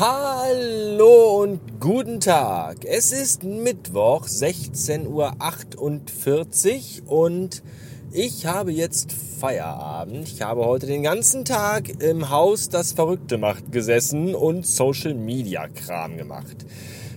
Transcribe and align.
Hallo 0.00 1.42
und 1.42 1.60
guten 1.78 2.18
Tag. 2.20 2.86
Es 2.86 3.12
ist 3.12 3.44
Mittwoch, 3.44 4.26
16.48 4.26 7.02
Uhr 7.04 7.12
und 7.12 7.62
ich 8.10 8.46
habe 8.46 8.72
jetzt 8.72 9.12
Feierabend. 9.12 10.26
Ich 10.26 10.40
habe 10.40 10.64
heute 10.64 10.86
den 10.86 11.02
ganzen 11.02 11.44
Tag 11.44 12.02
im 12.02 12.30
Haus 12.30 12.70
das 12.70 12.92
Verrückte 12.92 13.36
macht 13.36 13.72
gesessen 13.72 14.34
und 14.34 14.66
Social 14.66 15.12
Media 15.12 15.68
Kram 15.68 16.16
gemacht. 16.16 16.64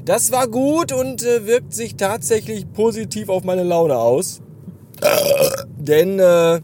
Das 0.04 0.34
war 0.34 0.50
gut 0.50 0.92
und 0.92 1.24
äh, 1.24 1.48
wirkt 1.48 1.74
sich 1.74 1.96
tatsächlich 1.96 2.70
positiv 2.74 3.30
auf 3.30 3.46
meine 3.46 3.64
Laune 3.64 3.98
aus. 3.98 4.42
Denn 5.78 6.20
äh, 6.20 6.60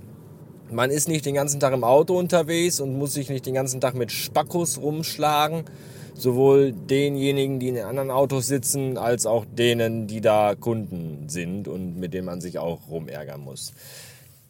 man 0.72 0.92
ist 0.92 1.08
nicht 1.08 1.26
den 1.26 1.36
ganzen 1.36 1.60
Tag 1.60 1.74
im 1.74 1.84
Auto 1.84 2.18
unterwegs 2.18 2.80
und 2.80 2.98
muss 2.98 3.14
sich 3.14 3.30
nicht 3.30 3.46
den 3.46 3.54
ganzen 3.54 3.82
Tag 3.82 3.96
mit 3.96 4.12
Spackos 4.12 4.80
rumschlagen 4.80 5.66
sowohl 6.22 6.74
denjenigen, 6.74 7.60
die 7.60 7.70
in 7.70 7.76
den 7.76 7.86
anderen 7.86 8.12
Autos 8.12 8.48
sitzen, 8.48 8.98
als 8.98 9.26
auch 9.26 9.46
denen, 9.46 10.08
die 10.08 10.22
da 10.22 10.56
Kunden 10.56 11.30
sind 11.30 11.68
und 11.68 11.98
mit 11.98 12.14
denen 12.14 12.26
man 12.26 12.42
sich 12.42 12.60
auch 12.60 12.80
rumärgern 12.90 13.42
muss. 13.42 13.74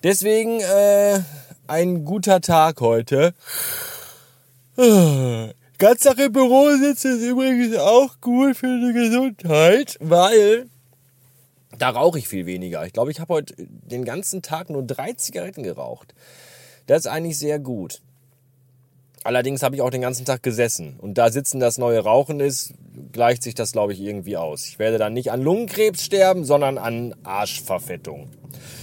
Deswegen 0.03 0.59
äh, 0.61 1.19
ein 1.67 2.05
guter 2.05 2.41
Tag 2.41 2.81
heute. 2.81 3.33
Ganz 4.75 6.01
Tag 6.01 6.19
im 6.19 6.31
Büro 6.31 6.69
sitzen 6.77 7.17
ist 7.17 7.23
übrigens 7.23 7.77
auch 7.77 8.19
gut 8.21 8.55
für 8.57 8.79
die 8.79 8.93
Gesundheit, 8.93 9.97
weil 9.99 10.67
da 11.81 11.89
rauche 11.89 12.19
ich 12.19 12.27
viel 12.27 12.45
weniger. 12.45 12.85
Ich 12.85 12.93
glaube, 12.93 13.11
ich 13.11 13.19
habe 13.19 13.33
heute 13.33 13.55
den 13.57 14.05
ganzen 14.05 14.41
Tag 14.41 14.69
nur 14.69 14.83
drei 14.83 15.13
Zigaretten 15.13 15.63
geraucht. 15.63 16.13
Das 16.85 16.99
ist 16.99 17.07
eigentlich 17.07 17.39
sehr 17.39 17.59
gut. 17.59 18.01
Allerdings 19.23 19.63
habe 19.63 19.75
ich 19.75 19.81
auch 19.81 19.89
den 19.89 20.01
ganzen 20.01 20.25
Tag 20.25 20.43
gesessen. 20.43 20.95
Und 20.97 21.17
da 21.17 21.31
Sitzen 21.31 21.59
das 21.59 21.77
neue 21.77 21.99
Rauchen 21.99 22.39
ist, 22.39 22.73
gleicht 23.11 23.43
sich 23.43 23.53
das, 23.53 23.73
glaube 23.73 23.93
ich, 23.93 23.99
irgendwie 23.99 24.37
aus. 24.37 24.65
Ich 24.65 24.79
werde 24.79 24.97
dann 24.97 25.13
nicht 25.13 25.31
an 25.31 25.41
Lungenkrebs 25.41 26.03
sterben, 26.03 26.45
sondern 26.45 26.77
an 26.77 27.15
Arschverfettung. 27.23 28.29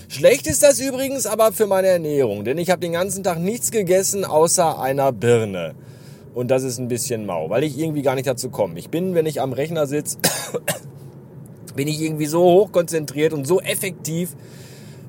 Schlecht 0.08 0.46
ist 0.46 0.62
das 0.62 0.78
übrigens 0.78 1.26
aber 1.26 1.52
für 1.52 1.66
meine 1.66 1.88
Ernährung, 1.88 2.44
denn 2.44 2.58
ich 2.58 2.70
habe 2.70 2.80
den 2.80 2.92
ganzen 2.92 3.24
Tag 3.24 3.38
nichts 3.38 3.70
gegessen 3.70 4.24
außer 4.24 4.78
einer 4.78 5.10
Birne. 5.10 5.74
Und 6.34 6.48
das 6.50 6.62
ist 6.62 6.78
ein 6.78 6.88
bisschen 6.88 7.24
mau, 7.26 7.48
weil 7.48 7.64
ich 7.64 7.78
irgendwie 7.78 8.02
gar 8.02 8.14
nicht 8.14 8.26
dazu 8.26 8.50
komme. 8.50 8.78
Ich 8.78 8.90
bin, 8.90 9.14
wenn 9.14 9.26
ich 9.26 9.40
am 9.40 9.52
Rechner 9.52 9.86
sitze, 9.86 10.18
bin 11.76 11.88
ich 11.88 12.00
irgendwie 12.00 12.26
so 12.26 12.42
hochkonzentriert 12.42 13.32
und 13.32 13.46
so 13.46 13.60
effektiv, 13.60 14.34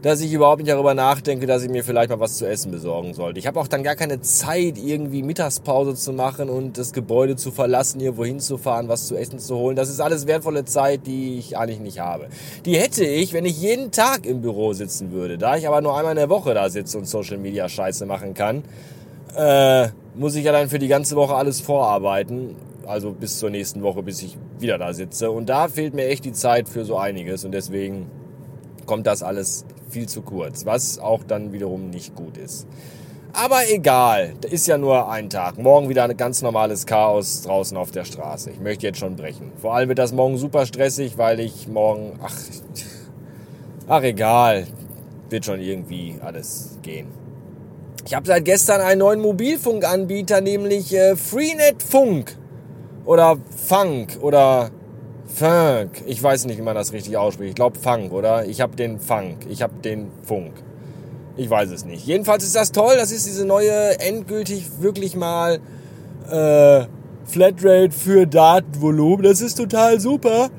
dass 0.01 0.21
ich 0.21 0.31
überhaupt 0.31 0.61
nicht 0.61 0.71
darüber 0.71 0.93
nachdenke, 0.93 1.47
dass 1.47 1.63
ich 1.63 1.69
mir 1.69 1.83
vielleicht 1.83 2.09
mal 2.09 2.19
was 2.19 2.37
zu 2.37 2.47
essen 2.47 2.71
besorgen 2.71 3.13
sollte. 3.13 3.39
Ich 3.39 3.47
habe 3.47 3.59
auch 3.59 3.67
dann 3.67 3.83
gar 3.83 3.95
keine 3.95 4.21
Zeit, 4.21 4.77
irgendwie 4.77 5.23
Mittagspause 5.23 5.95
zu 5.95 6.13
machen 6.13 6.49
und 6.49 6.77
das 6.77 6.93
Gebäude 6.93 7.35
zu 7.35 7.51
verlassen, 7.51 7.99
irgendwo 7.99 8.23
hinzufahren, 8.23 8.89
was 8.89 9.07
zu 9.07 9.15
essen 9.15 9.39
zu 9.39 9.55
holen. 9.55 9.75
Das 9.75 9.89
ist 9.89 9.99
alles 9.99 10.27
wertvolle 10.27 10.65
Zeit, 10.65 11.07
die 11.07 11.39
ich 11.39 11.57
eigentlich 11.57 11.79
nicht 11.79 11.99
habe. 11.99 12.27
Die 12.65 12.77
hätte 12.77 13.05
ich, 13.05 13.33
wenn 13.33 13.45
ich 13.45 13.59
jeden 13.59 13.91
Tag 13.91 14.25
im 14.25 14.41
Büro 14.41 14.73
sitzen 14.73 15.11
würde. 15.11 15.37
Da 15.37 15.57
ich 15.57 15.67
aber 15.67 15.81
nur 15.81 15.97
einmal 15.97 16.11
in 16.11 16.17
der 16.17 16.29
Woche 16.29 16.53
da 16.53 16.69
sitze 16.69 16.97
und 16.97 17.05
Social 17.05 17.37
Media 17.37 17.67
Scheiße 17.67 18.05
machen 18.05 18.33
kann, 18.33 18.63
äh, 19.35 19.89
muss 20.15 20.35
ich 20.35 20.45
ja 20.45 20.51
dann 20.51 20.69
für 20.69 20.79
die 20.79 20.87
ganze 20.87 21.15
Woche 21.15 21.35
alles 21.35 21.59
vorarbeiten. 21.59 22.55
Also 22.87 23.11
bis 23.11 23.37
zur 23.37 23.49
nächsten 23.49 23.83
Woche, 23.83 24.01
bis 24.01 24.21
ich 24.21 24.37
wieder 24.59 24.77
da 24.77 24.93
sitze. 24.93 25.29
Und 25.29 25.49
da 25.49 25.67
fehlt 25.67 25.93
mir 25.93 26.07
echt 26.07 26.23
die 26.23 26.31
Zeit 26.31 26.69
für 26.69 26.85
so 26.85 26.97
einiges 26.97 27.43
und 27.43 27.51
deswegen 27.51 28.09
kommt 28.85 29.05
das 29.05 29.23
alles 29.23 29.65
viel 29.89 30.07
zu 30.07 30.21
kurz, 30.21 30.65
was 30.65 30.97
auch 30.97 31.23
dann 31.23 31.51
wiederum 31.51 31.89
nicht 31.89 32.15
gut 32.15 32.37
ist. 32.37 32.65
Aber 33.33 33.69
egal, 33.69 34.33
da 34.39 34.47
ist 34.47 34.67
ja 34.67 34.77
nur 34.77 35.11
ein 35.11 35.29
Tag. 35.29 35.57
Morgen 35.57 35.89
wieder 35.89 36.05
ein 36.05 36.15
ganz 36.15 36.41
normales 36.41 36.85
Chaos 36.85 37.41
draußen 37.43 37.75
auf 37.75 37.91
der 37.91 38.05
Straße. 38.05 38.51
Ich 38.51 38.59
möchte 38.61 38.87
jetzt 38.87 38.99
schon 38.99 39.17
brechen. 39.17 39.51
Vor 39.57 39.75
allem 39.75 39.89
wird 39.89 39.99
das 39.99 40.13
morgen 40.13 40.37
super 40.37 40.65
stressig, 40.65 41.17
weil 41.17 41.41
ich 41.41 41.67
morgen, 41.67 42.17
ach, 42.23 42.35
ach 43.87 44.01
egal, 44.01 44.65
wird 45.29 45.45
schon 45.45 45.59
irgendwie 45.59 46.15
alles 46.21 46.79
gehen. 46.81 47.07
Ich 48.05 48.15
habe 48.15 48.25
seit 48.25 48.45
gestern 48.45 48.79
einen 48.79 48.99
neuen 48.99 49.19
Mobilfunkanbieter, 49.19 50.39
nämlich 50.39 50.95
äh, 50.95 51.17
Freenet 51.17 51.83
Funk 51.83 52.37
oder 53.07 53.37
Funk 53.67 54.19
oder 54.21 54.69
Funk. 55.25 56.03
Ich 56.05 56.21
weiß 56.21 56.45
nicht, 56.45 56.57
wie 56.57 56.61
man 56.61 56.75
das 56.75 56.93
richtig 56.93 57.17
ausspricht. 57.17 57.49
Ich 57.49 57.55
glaube 57.55 57.79
Funk, 57.79 58.11
oder? 58.11 58.45
Ich 58.45 58.61
habe 58.61 58.75
den 58.75 58.99
Funk. 58.99 59.47
Ich 59.49 59.61
habe 59.61 59.73
den 59.83 60.11
Funk. 60.23 60.53
Ich 61.37 61.49
weiß 61.49 61.71
es 61.71 61.85
nicht. 61.85 62.05
Jedenfalls 62.05 62.43
ist 62.43 62.55
das 62.55 62.71
toll. 62.71 62.95
Das 62.97 63.11
ist 63.11 63.25
diese 63.25 63.45
neue, 63.45 63.99
endgültig 63.99 64.81
wirklich 64.81 65.15
mal 65.15 65.59
äh, 66.29 66.85
Flatrate 67.25 67.91
für 67.91 68.27
Datenvolumen. 68.27 69.23
Das 69.23 69.41
ist 69.41 69.55
total 69.55 69.99
super. 69.99 70.49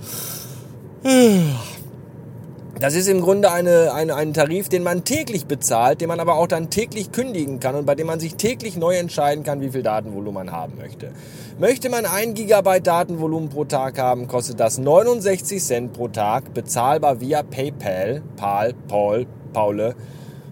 Das 2.81 2.95
ist 2.95 3.09
im 3.09 3.23
Grunde 3.23 3.51
eine, 3.51 3.93
eine, 3.93 4.15
ein 4.15 4.33
Tarif, 4.33 4.69
den 4.69 4.85
man 4.85 5.03
täglich 5.03 5.47
bezahlt, 5.47 6.01
den 6.01 6.07
man 6.07 6.21
aber 6.21 6.37
auch 6.37 6.47
dann 6.47 6.71
täglich 6.71 7.11
kündigen 7.11 7.59
kann 7.59 7.75
und 7.75 7.87
bei 7.87 7.97
dem 7.97 8.07
man 8.07 8.21
sich 8.21 8.37
täglich 8.37 8.77
neu 8.77 8.95
entscheiden 8.95 9.43
kann, 9.43 9.61
wie 9.61 9.71
viel 9.71 9.83
Datenvolumen 9.83 10.47
man 10.47 10.53
haben 10.53 10.75
möchte. 10.79 11.11
Möchte 11.59 11.89
man 11.89 12.07
1 12.07 12.35
GB 12.35 12.79
Datenvolumen 12.79 13.49
pro 13.49 13.65
Tag 13.65 13.99
haben, 13.99 14.29
kostet 14.29 14.61
das 14.61 14.79
69 14.79 15.61
Cent 15.61 15.93
pro 15.93 16.07
Tag, 16.07 16.55
bezahlbar 16.55 17.21
via 17.21 17.43
PayPal, 17.43 18.23
Pal, 18.37 18.75
Paul, 18.87 19.27
Paule. 19.53 19.97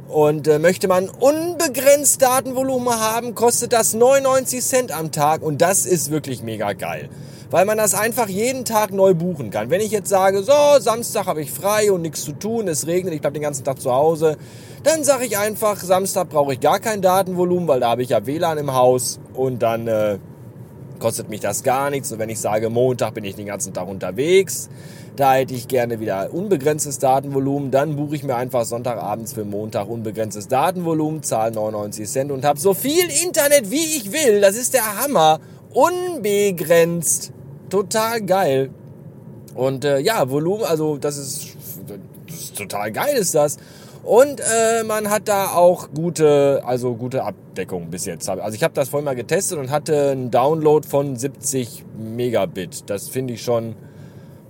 Und 0.09 0.49
äh, 0.49 0.59
möchte 0.59 0.89
man 0.89 1.09
unbegrenzt 1.09 2.23
Datenvolumen 2.23 2.93
haben, 2.93 3.37
kostet 3.37 3.73
das 3.73 3.95
99 3.95 4.65
Cent 4.65 4.91
am 4.91 5.13
Tag 5.13 5.43
und 5.43 5.63
das 5.63 5.87
ist 5.87 6.11
wirklich 6.11 6.43
mega 6.43 6.73
geil 6.73 7.09
weil 7.51 7.65
man 7.65 7.79
das 7.79 7.95
einfach 7.95 8.29
jeden 8.29 8.65
Tag 8.65 8.93
neu 8.93 9.15
buchen 9.15 9.51
kann. 9.51 9.71
Wenn 9.71 9.81
ich 9.81 9.91
jetzt 9.91 10.09
sage, 10.09 10.43
so, 10.43 10.53
Samstag 10.81 11.27
habe 11.27 11.43
ich 11.43 11.51
frei 11.51 11.93
und 11.93 12.03
nichts 12.03 12.25
zu 12.25 12.33
tun, 12.33 12.69
es 12.69 12.87
regnet, 12.87 13.15
ich 13.15 13.21
bleibe 13.21 13.35
den 13.35 13.43
ganzen 13.43 13.65
Tag 13.65 13.81
zu 13.81 13.93
Hause, 13.93 14.37
dann 14.83 15.05
sage 15.05 15.25
ich 15.25 15.39
einfach, 15.39 15.79
Samstag 15.79 16.29
brauche 16.29 16.53
ich 16.53 16.61
gar 16.61 16.79
kein 16.79 17.03
Datenvolumen, 17.03 17.69
weil 17.69 17.81
da 17.81 17.91
habe 17.91 18.03
ich 18.03 18.11
ja 18.11 18.27
WLAN 18.27 18.59
im 18.59 18.73
Haus 18.73 19.19
und 19.35 19.63
dann 19.63 19.89
äh, 19.89 20.19
kostet 20.99 21.29
mich 21.29 21.41
das 21.41 21.63
gar 21.63 21.91
nichts. 21.91 22.13
Und 22.13 22.19
wenn 22.19 22.29
ich 22.29 22.41
sage, 22.41 22.71
Montag 22.71 23.15
bin 23.15 23.25
ich 23.25 23.35
den 23.35 23.47
ganzen 23.47 23.73
Tag 23.73 23.89
unterwegs, 23.89 24.69
da 25.17 25.35
hätte 25.35 25.55
ich 25.55 25.67
gerne 25.69 25.99
wieder 26.01 26.33
unbegrenztes 26.33 26.99
Datenvolumen, 26.99 27.71
dann 27.71 27.97
buche 27.97 28.17
ich 28.17 28.23
mir 28.23 28.37
einfach 28.37 28.65
Sonntagabends 28.65 29.33
für 29.33 29.45
Montag 29.45 29.89
unbegrenztes 29.89 30.49
Datenvolumen, 30.49 31.23
zahle 31.23 31.53
99 31.53 32.09
Cent 32.09 32.33
und 32.33 32.45
habe 32.45 32.61
so 32.61 32.75
viel 32.75 33.05
Internet 33.25 33.71
wie 33.71 33.97
ich 33.97 34.13
will. 34.13 34.41
Das 34.41 34.57
ist 34.57 34.75
der 34.75 35.03
Hammer. 35.03 35.41
Unbegrenzt. 35.73 37.33
Total 37.71 38.21
geil. 38.21 38.71
Und 39.55 39.85
äh, 39.85 39.99
ja, 40.01 40.29
Volumen, 40.29 40.65
also 40.65 40.99
das 40.99 41.17
ist, 41.17 41.56
das 41.56 41.56
ist 41.56 41.56
total 42.57 42.93
geil 42.93 43.17
ist 43.17 43.35
das. 43.35 43.59
Und 44.03 44.41
äh, 44.41 44.85
man 44.85 45.11
hat 45.11 45.27
da 45.27 45.49
auch 45.49 45.89
gute, 45.93 46.63
also 46.65 46.95
gute 46.95 47.25
Abdeckung 47.25 47.91
bis 47.91 48.07
jetzt. 48.07 48.29
Also 48.29 48.55
ich 48.55 48.63
habe 48.63 48.73
das 48.73 48.91
vorhin 48.91 49.05
mal 49.05 49.17
getestet 49.17 49.59
und 49.59 49.71
hatte 49.71 50.11
einen 50.11 50.31
Download 50.31 50.87
von 50.87 51.17
70 51.17 51.85
Megabit. 51.99 52.89
Das 52.89 53.09
finde 53.09 53.35
ich 53.35 53.43
schon 53.43 53.75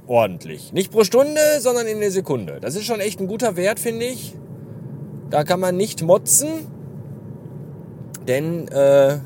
ordentlich. 0.07 0.75
Nicht 0.75 0.93
pro 0.93 1.05
Stunde, 1.05 1.41
sondern 1.61 1.87
in 1.87 2.01
der 2.01 2.11
Sekunde. 2.11 2.59
Das 2.61 2.75
ist 2.75 2.85
schon 2.85 3.01
echt 3.01 3.19
ein 3.21 3.29
guter 3.29 3.57
Wert, 3.57 3.81
finde 3.81 4.05
ich. 4.07 4.35
Da 5.31 5.43
kann 5.43 5.59
man 5.59 5.77
nicht 5.77 6.03
motzen. 6.03 6.67
Denn 8.29 8.69
äh, 8.69 9.19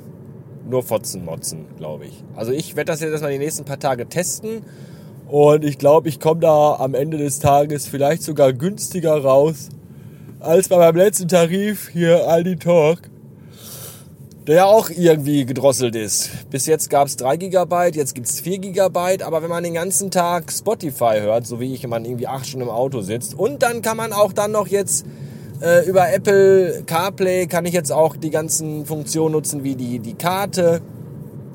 nur 0.68 0.82
Fotzen 0.82 1.24
motzen, 1.24 1.66
glaube 1.76 2.06
ich. 2.06 2.22
Also 2.36 2.52
ich 2.52 2.76
werde 2.76 2.92
das 2.92 3.00
jetzt 3.00 3.10
erstmal 3.10 3.32
die 3.32 3.38
nächsten 3.38 3.64
paar 3.64 3.78
Tage 3.78 4.08
testen. 4.08 4.62
Und 5.30 5.64
ich 5.64 5.78
glaube, 5.78 6.08
ich 6.08 6.18
komme 6.18 6.40
da 6.40 6.74
am 6.74 6.92
Ende 6.92 7.16
des 7.16 7.38
Tages 7.38 7.86
vielleicht 7.86 8.24
sogar 8.24 8.52
günstiger 8.52 9.16
raus 9.16 9.68
als 10.40 10.68
bei 10.68 10.76
meinem 10.76 10.96
letzten 10.96 11.28
Tarif 11.28 11.88
hier 11.88 12.26
Aldi 12.26 12.56
Talk. 12.56 12.98
Der 14.48 14.56
ja 14.56 14.64
auch 14.64 14.90
irgendwie 14.90 15.44
gedrosselt 15.44 15.94
ist. 15.94 16.50
Bis 16.50 16.66
jetzt 16.66 16.90
gab 16.90 17.06
es 17.06 17.16
3 17.16 17.36
GB, 17.36 17.90
jetzt 17.92 18.16
gibt 18.16 18.26
es 18.26 18.40
4 18.40 18.58
GB. 18.58 19.22
Aber 19.22 19.40
wenn 19.42 19.50
man 19.50 19.62
den 19.62 19.74
ganzen 19.74 20.10
Tag 20.10 20.50
Spotify 20.50 21.20
hört, 21.20 21.46
so 21.46 21.60
wie 21.60 21.74
ich, 21.74 21.84
wenn 21.84 21.90
man 21.90 22.04
irgendwie 22.04 22.26
8 22.26 22.48
Stunden 22.48 22.66
im 22.66 22.72
Auto 22.72 23.00
sitzt, 23.00 23.38
und 23.38 23.62
dann 23.62 23.82
kann 23.82 23.96
man 23.96 24.12
auch 24.12 24.32
dann 24.32 24.50
noch 24.50 24.66
jetzt 24.66 25.06
äh, 25.62 25.88
über 25.88 26.12
Apple 26.12 26.82
CarPlay 26.86 27.46
kann 27.46 27.66
ich 27.66 27.74
jetzt 27.74 27.92
auch 27.92 28.16
die 28.16 28.30
ganzen 28.30 28.84
Funktionen 28.84 29.32
nutzen, 29.32 29.62
wie 29.62 29.76
die, 29.76 30.00
die 30.00 30.14
Karte. 30.14 30.80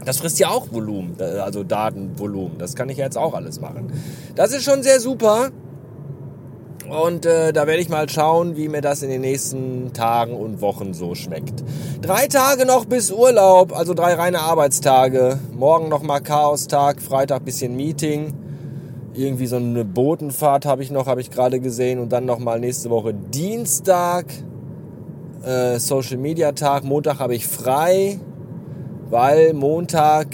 Das 0.03 0.17
frisst 0.17 0.39
ja 0.39 0.49
auch 0.49 0.71
Volumen, 0.71 1.15
also 1.19 1.63
Datenvolumen. 1.63 2.57
Das 2.57 2.75
kann 2.75 2.89
ich 2.89 2.97
jetzt 2.97 3.17
auch 3.17 3.33
alles 3.33 3.59
machen. 3.59 3.91
Das 4.35 4.51
ist 4.51 4.63
schon 4.63 4.83
sehr 4.83 4.99
super. 4.99 5.49
Und 6.89 7.25
äh, 7.25 7.51
da 7.51 7.65
werde 7.65 7.81
ich 7.81 7.89
mal 7.89 8.07
schauen, 8.07 8.55
wie 8.57 8.67
mir 8.67 8.81
das 8.81 9.01
in 9.01 9.09
den 9.09 9.21
nächsten 9.21 9.93
Tagen 9.93 10.35
und 10.35 10.61
Wochen 10.61 10.93
so 10.93 11.15
schmeckt. 11.15 11.63
Drei 12.01 12.27
Tage 12.27 12.67
noch 12.67 12.85
bis 12.85 13.11
Urlaub, 13.11 13.75
also 13.75 13.95
drei 13.95 14.13
reine 14.13 14.41
Arbeitstage. 14.41 15.39
Morgen 15.51 15.89
nochmal 15.89 16.21
Chaos-Tag, 16.21 17.01
Freitag 17.01 17.43
bisschen 17.43 17.75
Meeting 17.75 18.33
irgendwie 19.17 19.47
so 19.47 19.55
eine 19.55 19.85
Botenfahrt 19.85 20.65
habe 20.65 20.83
ich 20.83 20.91
noch, 20.91 21.07
habe 21.07 21.21
ich 21.21 21.31
gerade 21.31 21.59
gesehen. 21.59 21.99
Und 21.99 22.09
dann 22.09 22.25
nochmal 22.25 22.59
nächste 22.59 22.89
Woche 22.89 23.13
Dienstag, 23.13 24.25
äh, 25.43 25.79
Social 25.79 26.17
Media 26.17 26.51
Tag. 26.51 26.83
Montag 26.83 27.19
habe 27.19 27.35
ich 27.35 27.47
frei, 27.47 28.19
weil 29.09 29.53
Montag 29.53 30.27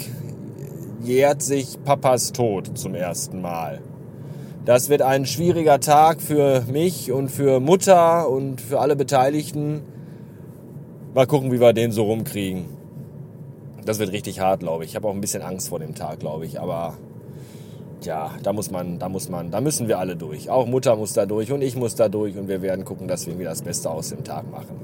jährt 1.03 1.41
sich 1.41 1.83
Papas 1.83 2.31
Tod 2.31 2.77
zum 2.77 2.95
ersten 2.95 3.41
Mal. 3.41 3.81
Das 4.65 4.89
wird 4.89 5.01
ein 5.01 5.25
schwieriger 5.25 5.79
Tag 5.79 6.21
für 6.21 6.63
mich 6.71 7.11
und 7.11 7.29
für 7.29 7.59
Mutter 7.59 8.29
und 8.29 8.61
für 8.61 8.79
alle 8.79 8.95
Beteiligten. 8.95 9.81
Mal 11.15 11.25
gucken, 11.25 11.51
wie 11.51 11.59
wir 11.59 11.73
den 11.73 11.91
so 11.91 12.03
rumkriegen. 12.03 12.65
Das 13.83 13.97
wird 13.97 14.11
richtig 14.11 14.39
hart, 14.39 14.59
glaube 14.59 14.83
ich. 14.83 14.91
Ich 14.91 14.95
habe 14.95 15.07
auch 15.07 15.13
ein 15.13 15.21
bisschen 15.21 15.41
Angst 15.41 15.69
vor 15.69 15.79
dem 15.79 15.95
Tag, 15.95 16.19
glaube 16.19 16.45
ich. 16.45 16.61
Aber 16.61 16.93
ja, 18.03 18.31
da 18.43 18.53
muss 18.53 18.69
man, 18.69 18.99
da 18.99 19.09
muss 19.09 19.29
man, 19.29 19.49
da 19.49 19.61
müssen 19.61 19.87
wir 19.87 19.97
alle 19.97 20.15
durch. 20.15 20.49
Auch 20.49 20.67
Mutter 20.67 20.95
muss 20.95 21.13
da 21.13 21.25
durch 21.25 21.51
und 21.51 21.63
ich 21.63 21.75
muss 21.75 21.95
da 21.95 22.07
durch 22.07 22.37
und 22.37 22.47
wir 22.47 22.61
werden 22.61 22.85
gucken, 22.85 23.07
dass 23.07 23.25
wir 23.25 23.33
irgendwie 23.33 23.45
das 23.45 23.63
Beste 23.63 23.89
aus 23.89 24.09
dem 24.09 24.23
Tag 24.23 24.49
machen. 24.51 24.79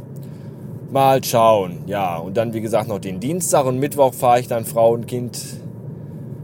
Mal 0.90 1.24
schauen. 1.24 1.80
Ja, 1.86 2.18
und 2.18 2.38
dann 2.38 2.54
wie 2.54 2.62
gesagt 2.62 2.88
noch 2.88 3.00
den 3.00 3.20
Dienstag 3.20 3.66
und 3.66 3.78
Mittwoch 3.78 4.14
fahre 4.14 4.40
ich 4.40 4.48
dann 4.48 4.64
Frau 4.64 4.92
und 4.92 5.06
Kind 5.06 5.38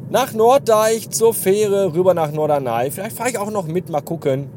nach 0.10 0.34
Norddeich 0.34 1.10
zur 1.10 1.34
Fähre 1.34 1.94
rüber 1.94 2.14
nach 2.14 2.32
Norderney. 2.32 2.92
Vielleicht 2.92 3.16
fahre 3.16 3.30
ich 3.30 3.38
auch 3.38 3.52
noch 3.52 3.68
mit, 3.68 3.90
mal 3.90 4.02
gucken. 4.02 4.50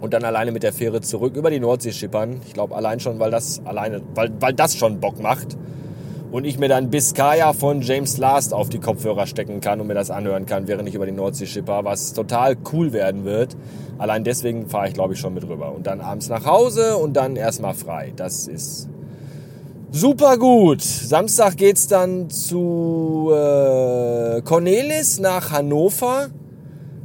Und 0.00 0.12
dann 0.12 0.24
alleine 0.24 0.50
mit 0.50 0.62
der 0.62 0.72
Fähre 0.72 1.02
zurück 1.02 1.36
über 1.36 1.50
die 1.50 1.60
Nordsee 1.60 1.92
schippern. 1.92 2.40
Ich 2.46 2.54
glaube 2.54 2.74
allein 2.74 2.98
schon, 2.98 3.18
weil 3.18 3.30
das 3.30 3.60
alleine, 3.64 4.02
weil, 4.14 4.32
weil 4.40 4.54
das 4.54 4.76
schon 4.76 4.98
Bock 4.98 5.20
macht. 5.20 5.56
Und 6.30 6.44
ich 6.44 6.58
mir 6.58 6.68
dann 6.68 6.90
Biscaya 6.90 7.52
von 7.52 7.82
James 7.82 8.18
Last 8.18 8.52
auf 8.52 8.68
die 8.68 8.80
Kopfhörer 8.80 9.26
stecken 9.26 9.60
kann 9.60 9.80
und 9.80 9.86
mir 9.86 9.94
das 9.94 10.10
anhören 10.10 10.44
kann, 10.44 10.66
während 10.68 10.88
ich 10.88 10.94
über 10.94 11.06
die 11.06 11.12
Nordsee 11.12 11.46
schipper, 11.46 11.84
was 11.84 12.12
total 12.12 12.56
cool 12.72 12.92
werden 12.92 13.24
wird. 13.24 13.56
Allein 13.98 14.24
deswegen 14.24 14.66
fahre 14.68 14.88
ich, 14.88 14.94
glaube 14.94 15.14
ich, 15.14 15.20
schon 15.20 15.34
mit 15.34 15.48
rüber. 15.48 15.72
Und 15.72 15.86
dann 15.86 16.00
abends 16.00 16.28
nach 16.28 16.44
Hause 16.44 16.96
und 16.96 17.14
dann 17.14 17.36
erstmal 17.36 17.74
frei. 17.74 18.12
Das 18.16 18.48
ist 18.48 18.88
Super 19.92 20.36
gut. 20.36 20.82
Samstag 20.82 21.56
geht's 21.56 21.86
dann 21.86 22.28
zu 22.28 23.30
äh, 23.32 24.42
Cornelis 24.42 25.20
nach 25.20 25.52
Hannover. 25.52 26.26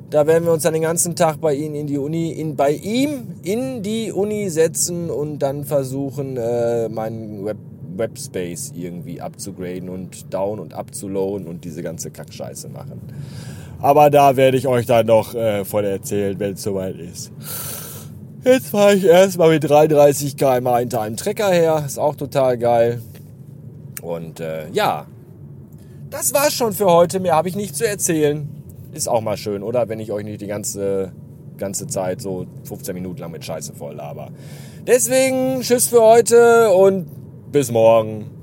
Da 0.09 0.27
werden 0.27 0.43
wir 0.43 0.51
uns 0.51 0.63
dann 0.63 0.73
den 0.73 0.81
ganzen 0.81 1.15
Tag 1.15 1.39
bei 1.39 1.53
ihm 1.53 1.73
in 1.73 1.87
die 1.87 1.97
Uni, 1.97 2.31
in, 2.31 2.57
bei 2.57 2.71
ihm 2.71 3.27
in 3.43 3.81
die 3.81 4.11
Uni 4.11 4.49
setzen 4.49 5.09
und 5.09 5.39
dann 5.39 5.63
versuchen, 5.63 6.35
äh, 6.35 6.89
meinen 6.89 7.45
Web, 7.45 7.57
Webspace 7.97 8.73
irgendwie 8.75 9.21
abzugraden 9.21 9.89
und 9.89 10.33
down 10.33 10.59
und 10.59 10.73
abzuloaden 10.73 11.47
und 11.47 11.63
diese 11.63 11.83
ganze 11.83 12.11
Kackscheiße 12.11 12.69
machen. 12.69 13.01
Aber 13.79 14.09
da 14.09 14.35
werde 14.37 14.57
ich 14.57 14.67
euch 14.67 14.85
dann 14.85 15.07
noch 15.07 15.33
äh, 15.33 15.65
von 15.65 15.83
erzählen, 15.83 16.39
wenn 16.39 16.53
es 16.53 16.63
soweit 16.63 16.95
ist. 16.97 17.31
Jetzt 18.43 18.69
fahre 18.69 18.95
ich 18.95 19.05
erstmal 19.05 19.49
mit 19.49 19.67
33 19.67 20.35
km 20.35 20.75
hinter 20.77 21.01
einem 21.01 21.17
Trecker 21.17 21.49
her. 21.49 21.83
Ist 21.85 21.99
auch 21.99 22.15
total 22.15 22.57
geil. 22.57 23.01
Und 24.01 24.39
äh, 24.39 24.69
ja, 24.71 25.05
das 26.09 26.33
war's 26.33 26.53
schon 26.53 26.73
für 26.73 26.87
heute. 26.87 27.19
Mehr 27.19 27.35
habe 27.35 27.49
ich 27.49 27.55
nicht 27.55 27.75
zu 27.75 27.87
erzählen. 27.87 28.49
Ist 28.93 29.07
auch 29.07 29.21
mal 29.21 29.37
schön, 29.37 29.63
oder? 29.63 29.89
Wenn 29.89 29.99
ich 29.99 30.11
euch 30.11 30.25
nicht 30.25 30.41
die 30.41 30.47
ganze, 30.47 31.11
ganze 31.57 31.87
Zeit 31.87 32.21
so 32.21 32.47
15 32.65 32.93
Minuten 32.93 33.19
lang 33.19 33.31
mit 33.31 33.45
Scheiße 33.45 33.73
voll 33.73 33.95
laber. 33.95 34.29
Deswegen, 34.87 35.61
tschüss 35.61 35.87
für 35.87 36.01
heute 36.01 36.71
und 36.71 37.07
bis 37.51 37.71
morgen. 37.71 38.40